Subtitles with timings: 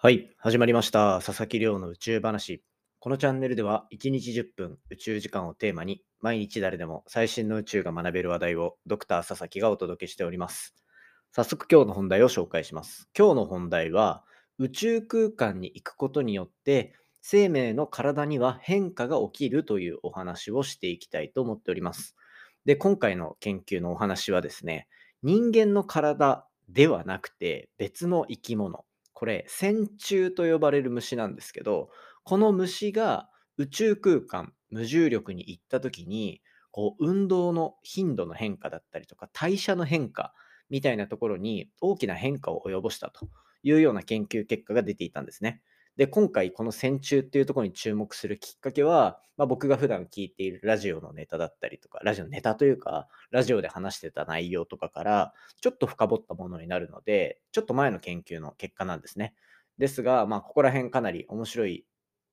[0.00, 1.20] はい、始まりました。
[1.24, 2.62] 佐々木亮の宇宙話。
[3.00, 10.76] このチャンネルでは1日10分宇宙時間をテーマに毎日誰でも最新の宇宙が学べる話題をドクター佐々木がお届けしております。
[11.32, 13.10] 早速今日の本題を紹介します。
[13.18, 14.22] 今日の本題は
[14.58, 22.14] 宇宙空間に行くことによって生命の体には変化が起きるというお話をしていきたいと思っております。
[22.64, 24.86] で、今回の研究のお話はですね、
[25.24, 28.84] 人間の体ではなくて別の生き物、
[29.18, 31.90] これ線虫と呼ばれる虫なんですけど
[32.22, 36.40] この虫が宇宙空間無重力に行った時に
[36.70, 40.34] こう運動の頻度の変化だったりとか代謝の変化
[40.70, 43.28] みたいなところに大きな変化を及ぼしたと
[43.64, 45.62] いうような研究結果が出ていたんですね。
[45.98, 59.34] で今回この線虫っていうところに注目するきっかけは、まあ、僕が普段聞いているラジオのネタだったりとかラジオのネタというかラジオで話してた内容とかからちょっと深掘ったものになるのでちょっと前の研究の結果なんですね。
[59.76, 61.84] ですが、まあ、ここら辺かなり面白い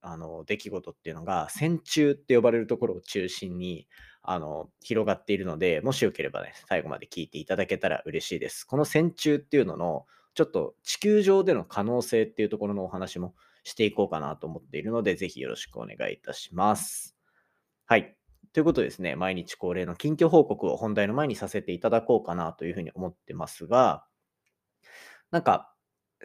[0.00, 3.86] あの出来事っていうのが線虫って呼ばれるところを中心に
[4.22, 8.64] あの広がっているのでもしよければね最後まで聞いていただけたら嬉しいです。
[8.64, 17.16] この線虫っていうののちょっと地球上での可能性っていうところのお話もしていこうかなと思っているので、ぜひよろしくお願いいたします。
[17.86, 18.16] はい。
[18.52, 24.04] ということでですね、毎日恒例の近況報告を本題の前にさせていただこうかなというふうに思ってますが、
[25.30, 25.74] なんか、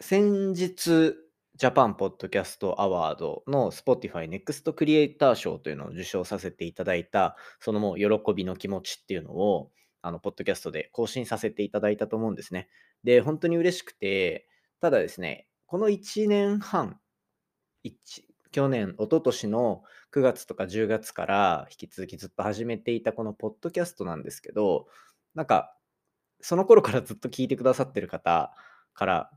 [0.00, 1.14] 先日、
[1.56, 9.72] ジャパンポッドキャストアワードの Spotify Next クリエイター賞というのを受賞させていただいた、そのもう喜びの気持ちっていうのを、
[10.02, 12.68] あの、ポッドキャストで更新させていただいたと思うんですね。
[13.02, 14.46] で、本当に嬉しくて、
[14.80, 17.00] ただですね、この1年半、
[18.50, 24.86] 去年、一昨年の9月とか10月から引き続きずっと始めていたこのポッドキャストなんですけど、
[25.34, 25.74] なんか、
[26.40, 28.54] その頃からずっと聞いてくださってる方
[28.94, 29.30] から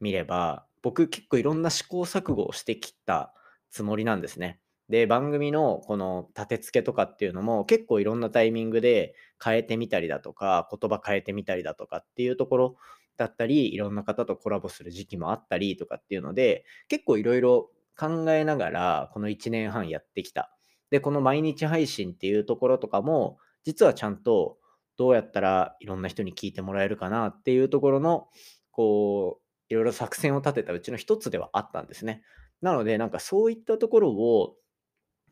[0.00, 3.34] 見れば、僕結構いろんな試行錯誤をしてきた
[3.70, 4.60] つもりなんですね。
[4.88, 12.76] で、番組のこの立て付けとかっていうのも結構いろんなタイミングで変えてみたりだとか、言葉変えてみたりだとかっていうところ
[13.16, 20.50] だったり、いろんな方とコラボする時期もあったりとかっていうので、結構いろいろ考えながらこの1年半やってきた。
[20.90, 24.58] で、この毎日配信っていうところとかも、実はちゃんと
[24.96, 28.28] どうやったらいろんな人に聞いてもらえるかなっていうところの、
[28.70, 32.22] こう、いろいろ作戦を立てたうちの一つではあったんですね。
[32.62, 34.56] なので、なんかそういったところを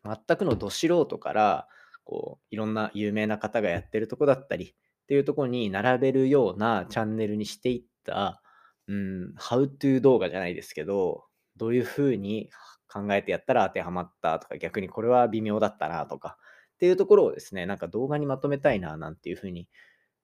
[0.05, 1.69] 全くのど素人から、
[2.05, 4.75] こう、いろんな有名な方がやってるとこだったりっ
[5.07, 8.43] ていうところに並べるようなチャンネルにしていった、
[8.87, 11.26] うん、How to 動画じゃないですけど、
[11.57, 12.51] どういうふうに
[12.93, 16.39] 考えてやったら当てはまったとか、逆にこれは微妙だったなとか
[16.75, 19.69] っていうところをですね、なんか動画にまとめたいななんていうふうに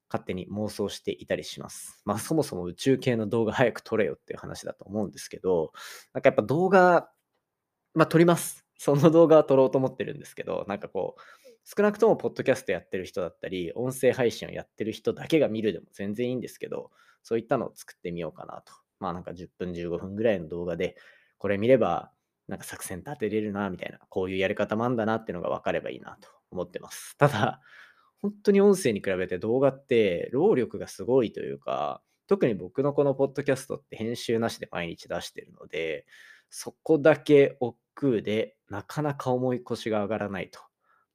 [0.08, 2.02] 勝手に妄想していたりします。
[2.04, 5.72] まあそもそも宇宙系の動画早く撮れよっていう話だと思うんですけど、
[6.12, 7.10] なんかやっぱ動画、
[7.94, 8.66] まあ撮ります。
[8.76, 11.20] その動画は撮ろうと思ってるんですけど、なんかこう、
[11.64, 16.90] 少なくともポッドキャストやってる人だったり、音声配信をやってる人だけが見るでも全然いいんですけど、
[17.22, 18.72] そういったのを作ってみようかなと。
[18.98, 20.96] まあなんか10分15分ぐらいの動画で、
[21.42, 22.12] これ見れば
[22.46, 27.16] なんか作戦立てれるなみたいな、こういうやり方もあんだなっていうのが分かればいいなと思ってます。
[27.18, 27.60] ただ、
[28.20, 36.06] 本当に音声に比べて動画って労力がすごいというか、特に僕のこのポッドキャストって編集なしで毎日出してるので、
[36.48, 40.60] そこだけ億劫でなかなか重い腰が上がらないと。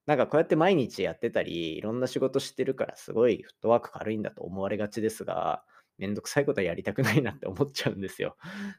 [0.08, 5.64] なんかこうやって毎日やってたり、いろんな仕事してるからすごいフットワーク軽いんだと思われがちですが、
[5.98, 8.38] めんどくさいことはやりたくないなって思っちゃうんですよ。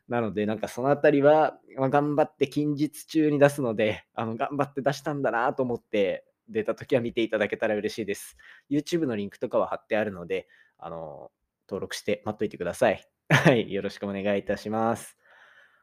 [0.09, 8.37] なので、なんかそのあたりは、まあ、頑張って近日中に出すので、あの頑張って出したんだなと思って、出た時は見ていただけたら嬉しいです。
[8.71, 10.49] YouTube のリンクとかは貼ってあるので、
[10.79, 11.31] あの、
[11.69, 13.05] 登録して待っといてください。
[13.29, 15.17] はい、よろしくお願いいたします。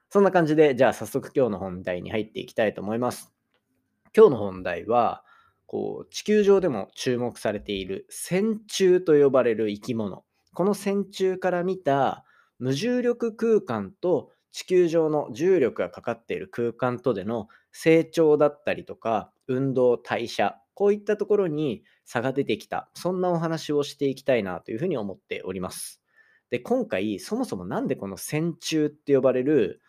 [0.10, 3.34] そんな感じで、じゃあ早速今日の本題に入っていきたいと思います。
[4.16, 5.24] 今日の本題は、
[5.68, 10.25] こう地球上でも注目されている線虫と呼ばれる生き物。
[10.56, 12.26] この線虫から見た
[12.58, 26.02] 無重力空間と地球上の重力がかかっている空間とでの成長だったりとか運動代謝こういったところに差が出てきたそんなお話をしていきたいなというふうに思っております。
[26.50, 29.82] で今回そもそも何でこの線虫って呼ばれる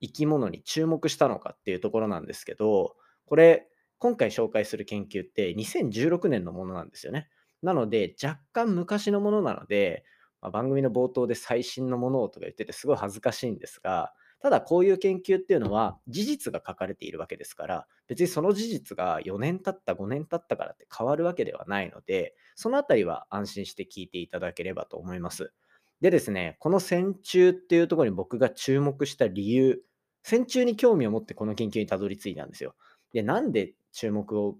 [0.00, 2.96] 生き物に注目したのかっていうところなんですけど
[3.26, 3.68] これ
[3.98, 7.28] 今回紹介する研究って2016年のものなんですよね。
[7.62, 10.04] なので、若干昔のものなので、
[10.40, 25.52] まあ、番組の冒頭で最新のものをとか言っててすごい恥ずかしいんですが、ただこういう研究っていうのは事実が書かれているわけですから、別にその事実が4年経った5年経ったからって変わるわけではないので、そのあたりは安心して聞いていただければと思います。
[26.00, 29.82] でですね、この線虫っていうところに僕が注目した理由、
[30.22, 32.76] 線虫に興味を持ってこの研究にたどり着いたんですよ。
[33.12, 34.58] で、なんで注目を、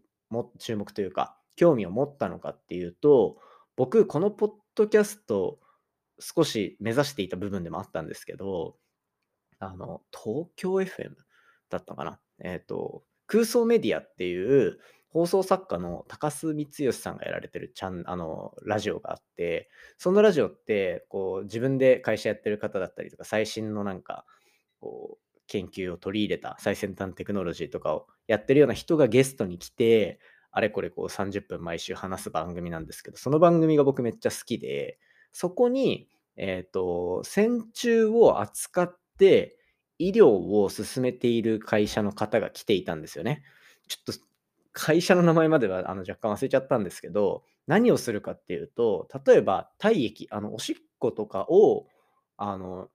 [0.58, 3.36] 注目というか、興味を持ったのかっていうと、
[3.76, 5.58] 僕、このポッドキャスト、
[6.20, 8.76] 少し目指していた部分でもあったんですけど、
[9.58, 11.16] あの、東京 FM
[11.68, 12.20] だったかな？
[12.40, 14.78] えっ、と、空想メディアっていう
[15.10, 19.68] 放送作家の高須光義さんがやられてるチャンあのラジオがあって
[19.98, 24.24] そのラジオってこう自分で会社やってる方だったりとか最新のなんか
[24.80, 30.20] こう研究を取り入れた最先端テクノロジーとかをやってるような人がゲストに来て
[30.58, 34.98] あれこれこう30分毎週話す番組なんですけどその番組が僕めっちゃ好きで
[35.32, 39.56] そこにえっ、と線虫を扱って
[39.98, 43.44] 医療を進めている会社の方が来ていたんですよね。
[43.86, 44.20] ちょっと
[44.72, 51.86] 会社の名前まではあの若干忘れちゃったんですけど、何をするかっていうと、例えば体液、あのおしっことかを
[52.36, 52.88] あの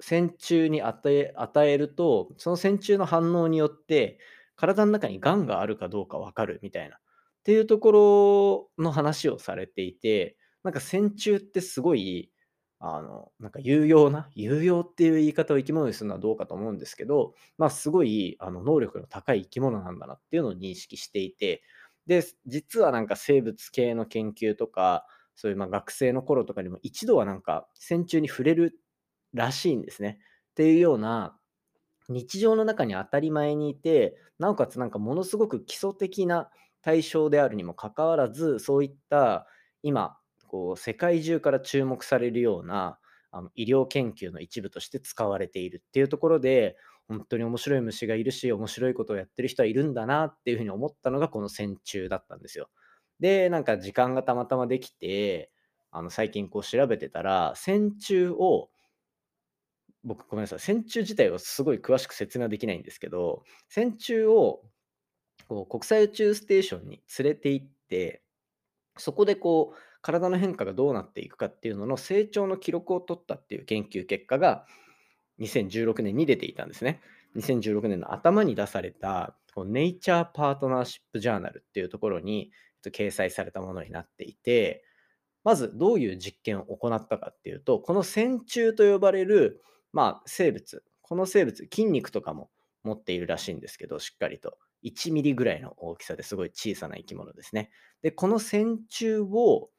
[0.00, 4.18] 線虫に与え与えると、その線虫の反応によって
[4.62, 6.98] 体の中に癌があるかどうか分かるみたいなっ
[7.42, 12.30] ていうところの話をされていて、なんか線虫ってすごい
[12.78, 21.62] あの、なんか有用な、有用っていう言い方を生き物にするのはどうかと思うんですけど、まあ、すごいあの能力の高い生き物なんだなっていうのを認識していて、
[22.06, 25.06] で、実はなんか生物系の研究とか、
[25.36, 28.78] そういうま学生の頃とかにも一度はなんか線虫に触れる
[29.32, 30.18] らしいんですね。
[30.50, 31.36] っていうような
[32.12, 36.50] 日常の中に当たり前にいて、なおかつなんかものすごく基礎的な
[36.82, 39.46] 対象であるにもかかわらず、そういった
[39.82, 40.16] 今
[40.46, 42.98] こう世界中から注目されるような
[43.30, 46.76] あの医療研究の一部として使われているっていうところで
[47.08, 52.68] 本当に面白い虫がいるし面白いことをやってる人はいるんだなっていうふうに思ったのがこの線虫だったんですよ。
[53.18, 55.50] でなんか時間がたまたまできて
[55.90, 58.70] あの最近こう調べてたら線虫を
[60.04, 64.62] 僕ごめんなさい線虫自体はすごい詳しく説明はできないんですけど線虫を
[65.48, 68.22] こう国際宇宙ステーションに連れて行って
[68.96, 74.66] そこでこう体の変化がどうなっていくかっていうのの成長の記録を取ったっていう研究結果が
[75.38, 77.00] 2016年に出ていたんですね。
[77.36, 82.50] 2016年の頭に出されたこうネイチャーパートナーシップジャーナルっていうところに
[82.84, 84.84] 掲載されたものになっていて、
[85.44, 92.50] まずどういう実験を行ったかっていうと、この線虫と呼ばれる、まあ、生物、この生物、筋肉とかも
[92.84, 94.58] 持っているらしいんですけど、しっかりと。
[94.82, 97.70] 1ミリぐらいの大きさですごい小さな生き物ですね。
[98.02, 99.70] で、この線虫を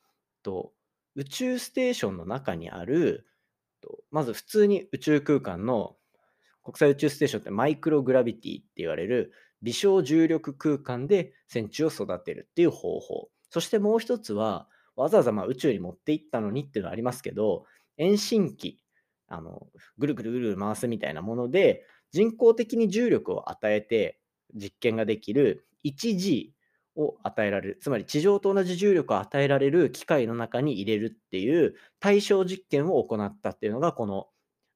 [0.43, 0.73] と、
[1.15, 3.27] 宇宙ステーションの中にある、
[3.81, 5.97] とまず普通に宇宙空間の
[6.63, 13.29] 国際宇宙ステーションってマイクログラビティって言われる微小重力空間で線虫を育てるっていう方法。
[13.49, 17.65] そしてもう一つは、わざわざま宇宙に持っていったのにっていうのはありますけど、
[17.97, 18.82] 遠心機、
[19.33, 24.19] あのぐるぐるぐる回すみたいなもので、人工的に重力を与えて
[24.55, 34.27] 実験ができる 1G を与えられる、つまり地上と同じ重力を与えられる機械の中に入れるっていう対象実験を行ったっていうのがこの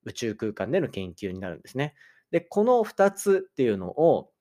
[0.05, 1.93] 宇宙空間での研究になるんですね。
[2.31, 4.31] で、この2つっていうのを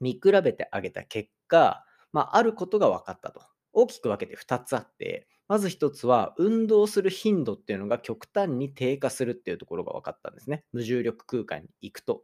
[0.00, 3.42] 見比べてあげた結果、まあ、あることが分かったと。
[3.72, 10.64] 大きく分けて2つあって、まず1つは運動する頻度っていうのが極端に低下するっていうところが分かったんですね。
[10.72, 12.22] 無重力空間に行くと。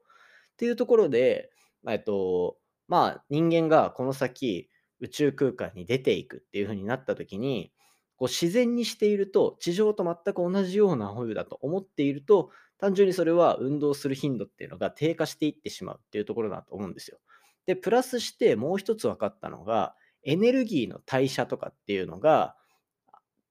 [0.53, 1.51] っていうところで、
[1.89, 2.57] えっと、
[2.89, 4.71] まあ人間がこの先
[5.01, 7.73] 宇宙空間に出ていくっていう風になった時に、
[8.17, 17.19] こう自然にしていると、地上と全く同じような保有だと思っていると、単純にそれは運動する頻度っていうのが低下していってしまうっていうところだと思うんですよ。
[17.67, 19.95] で、プラスしてもう一つ分かったのが、
[20.25, 22.57] エネルギーの代謝とかっていうのが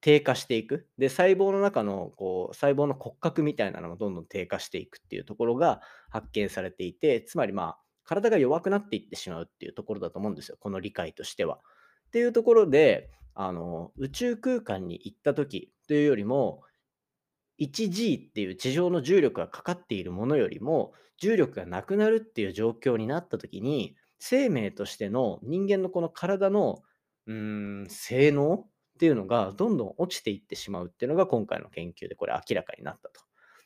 [0.07, 0.87] 低下していく。
[0.97, 11.57] で、細胞の中のこう細胞の骨格みたいなのもどんどん低下していくっていうところが発見されていて、つまりまあ、体が弱くなっていってしまうっていうところだと思うんですよ、この理解としては。
[11.57, 16.61] っていうところで、あの宇宙空間に行った時というよりも、
[17.59, 26.81] 1G っていう地上の重力がかかっているものよりも、重力がなくなるっていう状況になった時に、生命としての人間のこの体の
[27.25, 33.21] うーん性能っていうのがどんどん落ちていってしまうっていうのが今回の研究でこれ明らかになったと。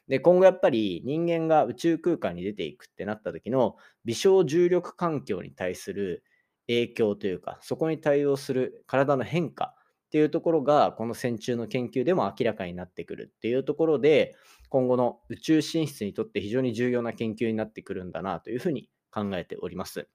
[0.09, 6.25] で、今後やっぱり人間が宇宙空間に出ていくってなった時の微小重力環境に対する
[6.67, 9.73] 影響というか、そこに対応する体の変化
[10.07, 14.35] っていうところが、この線虫の研究でも明らかになってくるっていうところで、
[14.67, 20.09] 今後の宇宙進出にとって非常に重要な研究になってくるんだなというふうに考えております。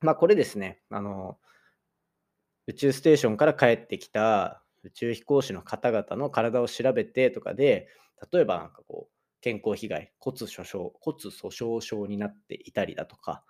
[0.00, 1.38] まあ、これですね、あの、
[2.68, 7.88] 宇宙ステーションから帰ってきた宇宙飛行士の方々の体を調べてとかで、
[8.32, 13.42] 例えばなんかこう、健康被害、骨粗鬆骨粗鬆症になっていたりだとか、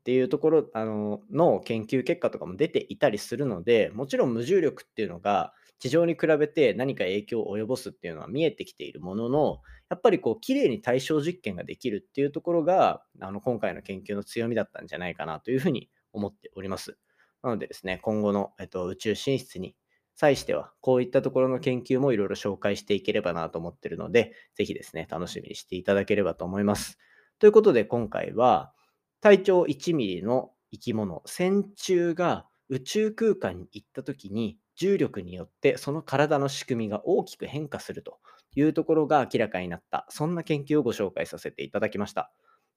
[0.00, 16.98] っていうところあのの研究結果とかも出ていたりするので、もちろん無重力っていうのが地上に比べて何か影響を及ぼすっていうのは見えてきているものの、やっぱりこう綺麗に対象実験ができるっていうところが、あの今回の研究の強みだったんじゃないかなというふうに思っております。
[17.42, 19.76] なのでですね、今後の、えっと、宇宙進出に
[20.14, 26.98] 際しては、こういったところの研究もいろいろ紹介していければなと思ってるので、ぜひですね、楽しみにしていただければと思います。
[27.38, 28.72] ということで、今回は、
[29.20, 38.18] 体長1ミリの生き物、線虫が宇宙空間に行った時に重力によってその体の仕組みが大きく変化すると
[38.56, 42.32] いうところが明らかになった、そんな研究をご紹介させていただきました。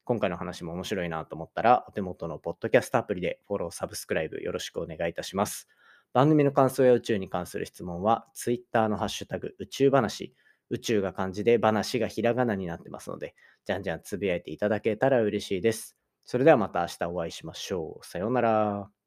[0.10, 5.68] 今回の話も面白いなと思ったら、お手元のポッドキャストアプリでフォロー、サブスクライブよろしくお願いいたします。
[6.14, 10.34] 番組の感想や宇宙に関する質問は、Twitter のハッシュタグ宇宙話、
[10.72, 13.36] 宇宙が漢字で話がひらがなになってますので、
[13.66, 15.96] じゃんじゃんつぶやいていただけたら嬉しいです。
[16.26, 18.04] それではまた明日お会いしましょう。
[18.04, 18.99] さようなら。